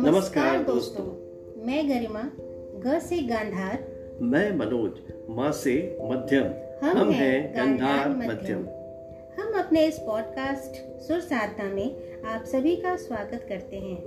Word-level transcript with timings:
नमस्कार 0.00 0.62
दोस्तों। 0.62 1.04
मैं 1.66 1.90
गरिमा 1.90 2.30
ग 2.80 2.98
से 2.98 3.18
गांधार। 3.18 3.84
मैं 4.22 4.56
मनोज 4.56 4.92
माँ 5.30 5.52
से 5.52 5.98
मध्यम। 6.02 6.44
हम, 6.86 6.98
हम 6.98 7.10
हैं 7.10 7.56
गंधार 7.56 8.08
मध्यम। 8.08 8.58
हम 9.40 9.60
अपने 9.60 9.86
इस 9.86 9.98
पॉडकास्ट 9.98 11.02
सुर 11.02 11.20
साधना 11.20 11.64
में 11.64 12.20
आप 12.22 12.44
सभी 12.44 12.76
का 12.76 12.96
स्वागत 12.96 13.46
करते 13.48 13.76
हैं। 13.76 14.02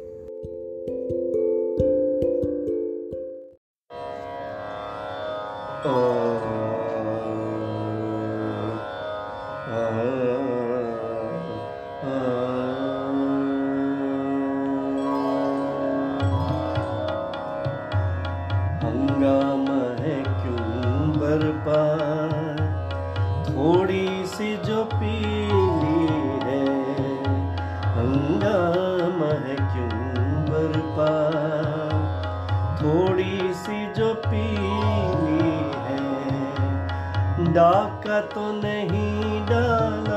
है 37.54 37.60
डाका 37.60 38.22
तो 38.22 38.52
नहीं 38.52 39.46
डाला। 39.46 40.13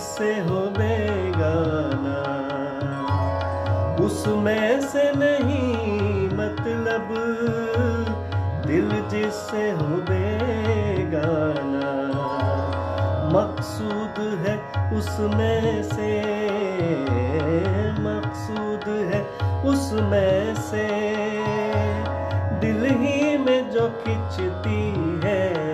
जिससे 0.00 0.34
हो 0.40 0.60
बेगाना 0.76 2.20
उसमें 4.04 4.80
से 4.80 5.02
नहीं 5.12 6.28
मतलब 6.30 7.08
दिल 8.66 8.88
जिससे 9.10 9.70
हो 9.70 9.88
बेगाना 10.08 11.90
मकसूद 13.34 14.20
है 14.46 14.56
उसमें 14.98 15.82
से, 15.82 16.12
मकसूद 18.00 18.88
है 19.12 19.20
उसमें 19.70 20.54
से। 20.70 20.88
दिल 22.60 22.84
ही 23.00 23.36
में 23.38 23.70
जो 23.70 23.88
खिंचती 24.00 24.80
है 25.24 25.69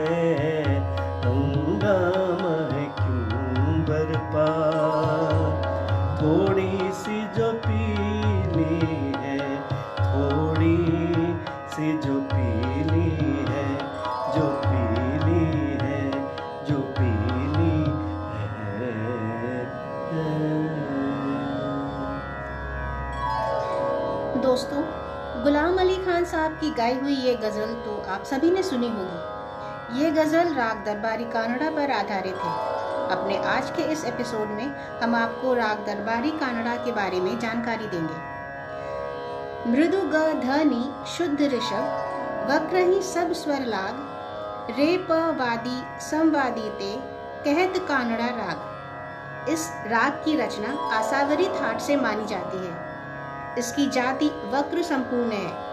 गुलाम 25.36 25.78
अली 25.78 25.96
खान 25.96 26.24
साहब 26.24 26.52
की 26.52 26.70
गाई 26.70 26.94
हुई 26.98 27.14
ये 27.14 27.34
गज़ल 27.34 27.72
तो 27.84 27.94
आप 28.10 28.22
सभी 28.24 28.50
ने 28.50 28.62
सुनी 28.62 28.88
होगी। 28.88 30.00
ये 30.00 30.10
गज़ल 30.10 30.52
राग 30.54 30.84
दरबारी 30.84 31.24
कानड़ा 31.24 31.70
पर 31.70 31.90
आधारित 31.90 32.36
है। 32.36 32.52
अपने 33.08 33.36
आज 33.46 33.70
के 33.70 33.82
इस 33.92 34.04
एपिसोड 34.04 34.48
में 34.50 34.66
हम 35.02 35.14
आपको 35.14 35.52
राग 35.54 35.84
दरबारी 35.86 36.30
कानड़ा 36.40 36.76
के 36.76 36.92
बारे 36.92 37.20
में 37.20 37.38
जानकारी 37.38 37.86
देंगे। 37.86 38.18
मृदु 39.72 40.00
ग 40.06 40.24
धनी 40.40 40.82
शुद्ध 41.08 41.40
ऋषभ, 41.42 41.84
वक्र 42.50 42.86
ही 42.88 43.02
सब 43.02 43.32
स्वर 43.34 43.66
लाग, 43.66 44.02
रे 44.78 44.96
प 45.10 45.20
वादी 45.38 45.78
संवादी 46.00 46.68
ते 46.78 46.94
कहत 47.44 47.84
कानड़ा 47.88 48.30
राग। 48.36 49.48
इस 49.50 49.70
राग 49.86 50.22
की 50.24 50.36
रचना 50.36 50.76
आसावरी 50.96 51.48
थाट 51.50 51.80
से 51.80 51.96
मानी 51.96 52.26
जाती 52.26 52.66
है। 52.66 52.85
इसकी 53.58 53.86
जाति 53.86 54.26
वक्र 54.26 54.82
संपूर्ण 54.82 55.32
है। 55.32 55.66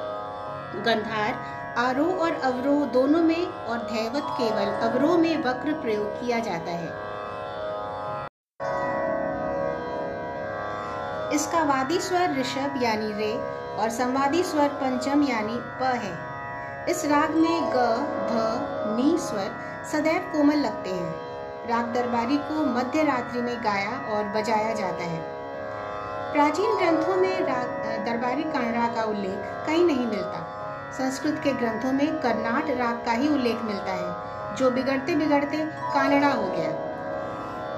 गंधार, 0.83 1.33
आरोह 1.77 2.15
और 2.15 2.33
अवरोह 2.33 2.85
दोनों 2.85 3.21
में 3.21 3.45
और 3.45 3.77
धैवत 3.77 4.23
केवल 4.37 4.71
अवरोह 4.89 5.17
में 5.17 5.43
वक्र 5.43 5.73
प्रयोग 5.73 6.19
किया 6.19 6.39
जाता 6.39 6.71
है। 6.71 7.13
इसका 11.35 11.63
वादी 11.63 11.99
स्वर 11.99 12.35
ऋषभ 12.39 12.79
यानी 12.83 13.13
रे 13.13 13.33
और 13.75 13.89
संवादी 13.89 14.43
स्वर 14.43 14.67
पंचम 14.67 15.23
यानी 15.23 15.57
प 15.57 15.83
है। 15.83 16.91
इस 16.91 17.05
राग 17.05 17.35
में 17.35 17.61
ग, 17.61 17.85
ध, 18.29 18.59
नी 18.97 19.17
स्वर 19.17 19.51
सदैव 19.91 20.31
कोमल 20.33 20.57
लगते 20.57 20.89
हैं। 20.89 21.67
राग 21.69 21.93
दरबारी 21.93 22.37
को 22.37 22.65
मध्य 22.65 23.03
रात्रि 23.03 23.41
में 23.41 23.63
गाया 23.63 24.15
और 24.15 24.23
बजाया 24.23 24.73
जाता 24.73 25.03
है। 25.03 25.32
प्राचीन 26.33 26.71
ग्रंथों 26.77 27.15
में 27.15 27.45
दरबारी 28.05 28.43
कानड़ा 28.45 28.87
का 28.93 29.01
उल्लेख 29.09 29.41
कहीं 29.65 29.83
नहीं 29.85 30.05
मिलता। 30.05 30.39
संस्कृत 30.97 31.39
के 31.43 31.51
ग्रंथों 31.53 31.91
में 31.91 32.15
कर्नाट 32.21 32.69
राग 32.79 33.03
का 33.05 33.11
ही 33.13 33.27
उल्लेख 33.29 33.61
मिलता 33.63 33.91
है, 33.91 34.55
जो 34.55 34.69
बिगड़ते 34.71 35.15
बिगड़ते 35.15 35.57
कानड़ा 35.89 36.31
हो 36.31 36.47
गया। 36.47 36.71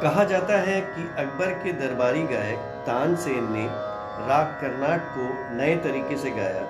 कहा 0.02 0.24
जाता 0.24 0.60
है 0.62 0.80
कि 0.88 1.04
अकबर 1.18 1.52
के 1.64 1.74
दरबारी 1.82 2.24
गायक 2.28 2.72
तानसेन 2.88 3.52
ने 3.52 3.66
राग 4.24 4.56
कर्नाट 4.62 5.12
को 5.12 5.28
नए 5.58 5.76
तरीके 5.84 6.18
से 6.18 6.32
गाया, 6.32 6.64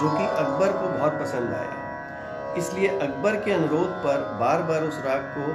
जो 0.00 0.10
कि 0.10 0.26
अकबर 0.36 0.72
को 0.72 0.88
बहुत 0.88 1.20
पसंद 1.20 1.54
आया। 1.54 2.54
इसलिए 2.58 2.88
अकबर 2.98 3.40
के 3.40 3.52
अनुरोध 3.52 3.96
पर 4.04 4.28
बार 4.40 4.62
बार 4.64 4.82
उस 4.82 5.02
राग 5.06 5.32
को 5.38 5.46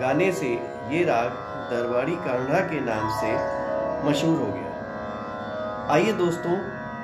गाने 0.00 0.32
से 0.34 0.52
ये 0.90 1.04
राग 1.06 1.40
दरबारी 1.70 2.16
कान्हा 2.22 2.60
के 2.68 2.84
नाम 2.84 3.10
से 3.20 3.32
मशहूर 4.08 4.38
हो 4.38 4.52
गया। 4.52 4.63
आइए 5.90 6.12
दोस्तों 6.12 6.56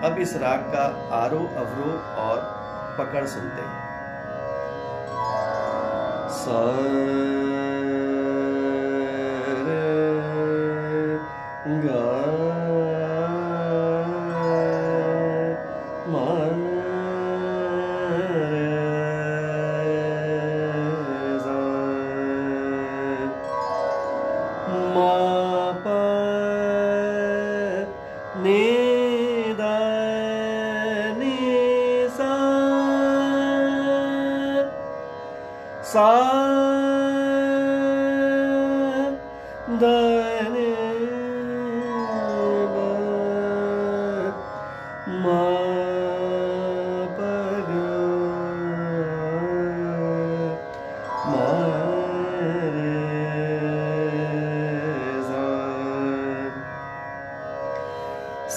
अब 0.03 0.19
इस 0.19 0.37
राग 0.37 0.59
का 0.59 0.85
आरोह 1.17 1.57
अवरोह 1.61 2.21
और 2.21 2.39
पकड़ 2.99 3.27
सुनते 3.27 3.63
हैं। 3.63 3.89
सा 6.31 6.61
गा 11.85 12.20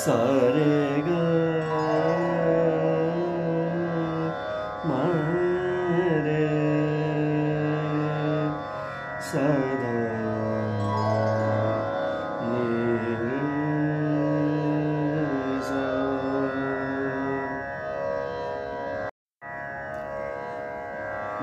सारे 0.03 1.01
गे 1.01 1.21
सदा 9.23 9.93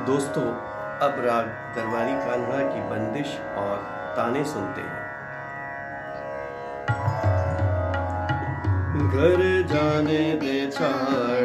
दोस्तों 0.07 0.43
अब 1.07 1.25
राग 1.25 1.47
दरबारी 1.77 2.13
कान्हा 2.13 2.63
की 2.75 2.81
बंदिश 2.91 3.39
और 3.59 3.77
ताने 4.17 4.45
सुनते 4.45 4.81
हैं। 4.81 5.00
घर 9.11 9.41
जाने 9.71 10.23
दे 10.43 10.57
छाड़ 10.75 11.40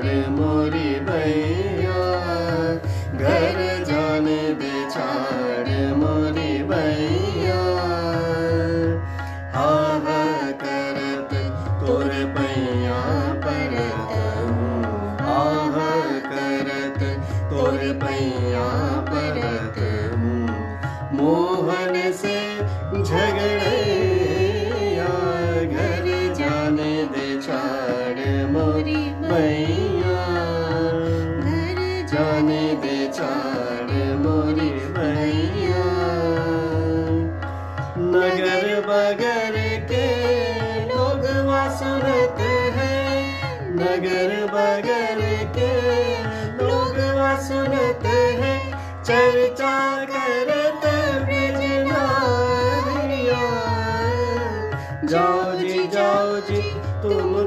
bem. 29.35 29.74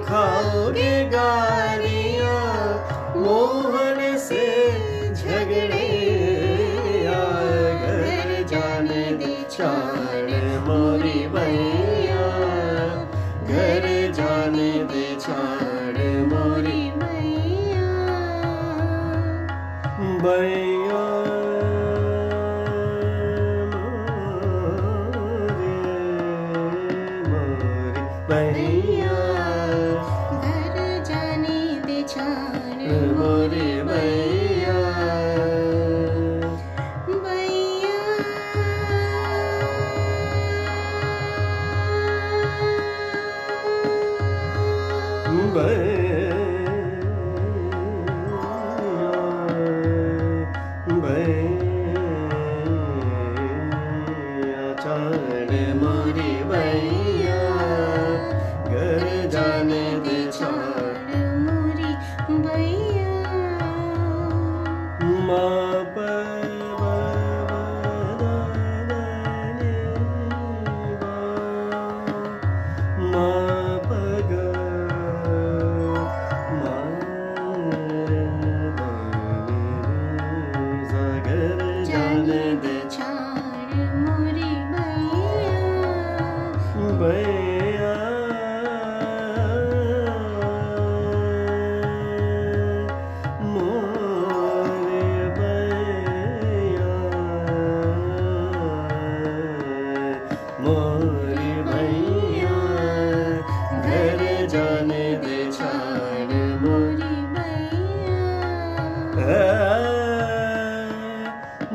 खाओगे 0.08 0.92
गालियाँ, 1.04 2.34
मोहन 3.16 4.16
से 4.18 4.46
झगड़े 5.14 5.88
घर 7.84 8.30
जाने 8.50 9.04
दे 9.16 9.34
चार 9.50 10.30
मोरी 10.66 11.20
मैया। 11.34 12.26
घर 13.44 13.86
जाने 14.12 14.72
दे 14.92 15.06
चार 15.20 16.00
मोरी 16.32 16.82
मैया। 16.96 17.90
அன்பே 45.48 46.47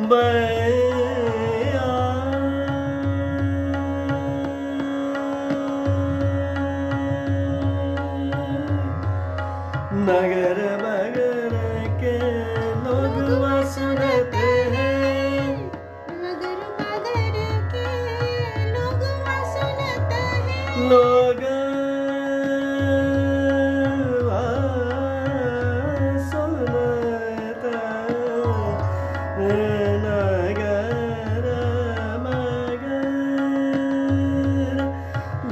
Bye. 0.10 0.53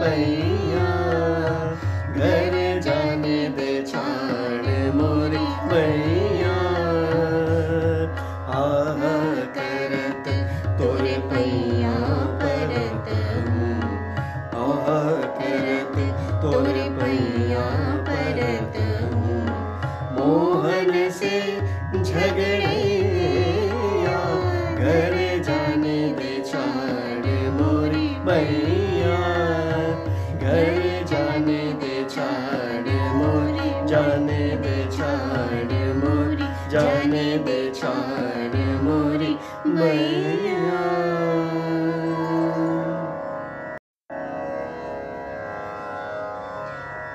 मैया 0.00 0.95
जाने 33.88 34.44
बेचारे 34.56 35.84
मोरी, 35.94 36.46
जाने 36.70 37.26
बेचारे 37.38 38.64
मोरी, 38.78 39.32
मैया। 39.68 40.80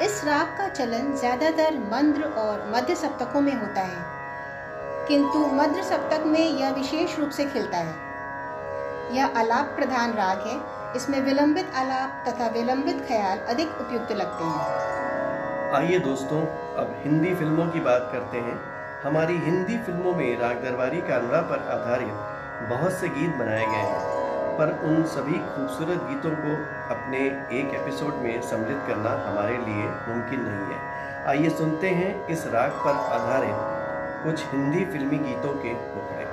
इस 0.02 0.24
राग 0.26 0.48
का 0.58 0.68
चलन 0.70 1.14
ज़्यादातर 1.16 1.78
मंद्र 1.92 2.24
और 2.40 2.72
मध्य 2.76 2.96
सप्तकों 2.96 3.42
में 3.42 3.54
होता 3.54 3.82
है, 3.82 5.08
किंतु 5.08 5.46
मध्य 5.56 5.84
सप्तक 5.84 6.26
में 6.28 6.40
यह 6.40 6.70
विशेष 6.72 7.20
रूप 7.20 7.30
से 7.32 7.46
खिलता 7.46 7.78
है। 7.80 9.16
यह 9.16 9.40
अलाप 9.40 9.74
प्रधान 9.76 10.14
राग 10.14 10.48
है, 10.48 10.60
इसमें 10.96 11.20
विलंबित 11.22 11.72
अलाप 11.76 12.24
तथा 12.28 12.48
विलंबित 12.54 13.06
ख्याल 13.08 13.40
अधिक 13.50 13.82
उपयुक्त 13.82 14.12
लगते 14.14 14.44
हैं। 14.46 15.01
आइए 15.74 16.00
दोस्तों, 16.00 16.40
अब 16.76 16.96
हिंदी 17.04 17.34
फ़िल्मों 17.36 17.66
की 17.68 17.80
बात 17.80 18.10
करते 18.12 18.38
हैं। 18.38 18.56
हमारी 19.04 19.38
हिंदी 19.38 19.78
फ़िल्मों 19.78 20.14
में 20.16 20.40
राग 20.40 20.58
दरबारी 20.64 20.98
कानड़ा 21.02 21.42
पर 21.42 21.60
आधारित 21.72 22.68
बहुत 22.70 22.94
से 22.94 23.10
गीत 23.10 23.36
बनाए 23.36 23.66
गए 23.66 23.84
हैं, 23.84 24.02
पर 24.58 24.74
उन 24.86 25.04
सभी 25.06 25.38
खूबसूरत 25.46 26.04
गीतों 26.10 26.32
को 26.36 26.56
अपने 26.96 27.20
एक 27.60 27.76
एपिसोड 27.76 28.16
में 28.16 28.42
सम्मिलित 28.42 28.84
करना 28.88 29.16
हमारे 29.28 29.58
लिए 29.60 29.88
मुमकिन 30.10 30.42
नहीं 30.42 30.68
है। 30.74 31.26
आइए 31.28 31.50
सुनते 31.58 31.90
हैं 31.92 32.12
इस 32.28 32.46
राग 32.54 32.72
पर 32.86 33.00
आधारित 33.16 34.26
कुछ 34.26 34.46
हिंदी 34.52 34.86
फिल्मी 34.86 35.18
गीतों 35.20 35.54
के 35.56 35.74
मुखड़े 35.74 36.26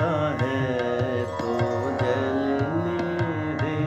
हमें 0.00 1.24
तो 1.38 1.54
जलने 2.00 2.98
दे 3.62 3.78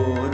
Lord. 0.00 0.29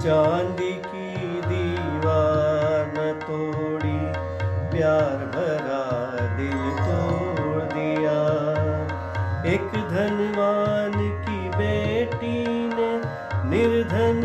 चांदी 0.00 0.72
की 0.84 1.08
दीवार 1.40 2.86
न 2.96 3.12
तोड़ी, 3.20 3.98
प्यार 4.70 5.24
भरा 5.34 5.82
दिल 6.36 6.62
तोड़ 6.78 7.62
दिया। 7.74 8.20
एक 9.52 9.68
धनवान 9.90 10.96
की 11.24 11.40
बेटी 11.48 12.38
ने 12.68 12.90
निर्धन 13.50 14.19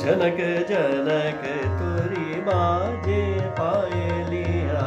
जनक 0.00 0.38
जनक 0.68 1.42
तुरी 1.78 2.40
बाजे 2.46 3.22
पायलिया 3.58 4.84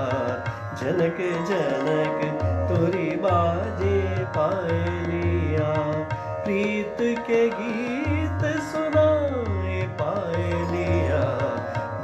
जनक 0.80 1.20
जनक 1.50 2.24
तुरी 2.70 3.10
बाजे 3.26 4.00
पायलिया 4.38 5.70
प्रीत 6.46 6.98
के 7.28 7.42
गीत 7.60 8.46
सुनाए 8.72 9.82
पायलिया 10.02 11.22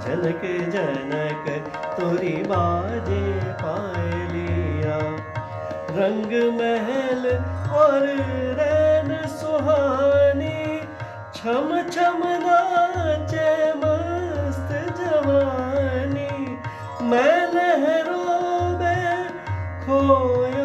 जनक 0.05 0.45
जनक 0.75 1.49
तुरी 1.99 2.35
बाजे 2.53 3.23
पायलिया 3.63 4.97
रंग 5.99 6.33
महल 6.59 7.27
और 7.81 8.07
रैन 8.59 9.15
सुहानी, 9.37 10.59
छम 11.35 11.81
छम 11.89 12.19
मस्त 12.43 12.70
जवानी 15.21 16.57
मैं 17.09 17.37
लहरों 17.53 18.77
में 18.79 19.29
खोया 19.83 20.60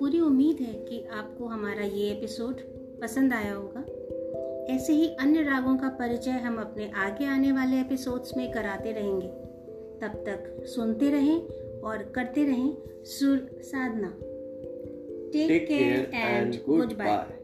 पूरी 0.00 0.20
उम्मीद 0.20 0.56
है 0.60 0.74
कि 0.74 1.08
आपको 1.12 1.46
हमारा 1.46 1.82
ये 1.82 2.10
एपिसोड 2.10 2.60
पसंद 3.02 3.32
आया 3.32 3.54
होगा। 3.54 3.80
ऐसे 4.74 4.92
ही 4.92 5.08
अन्य 5.08 5.42
रागों 5.42 5.76
का 5.76 5.88
परिचय 5.88 6.30
हम 6.30 6.60
अपने 6.60 6.90
आगे 6.90 7.24
आने 7.24 7.52
वाले 7.52 7.80
एपिसोड्स 7.80 8.36
में 8.36 8.52
कराते 8.52 8.92
रहेंगे। 8.92 9.28
तब 10.00 10.24
तक 10.28 10.66
सुनते 10.66 11.10
रहें 11.10 11.48
और 11.80 12.02
करते 12.02 12.44
रहें 12.44 12.76
सुर 13.04 13.50
साधना। 13.62 14.08
Take 15.32 15.68
care 15.68 16.10
and 16.14 16.54
goodbye. 16.92 17.39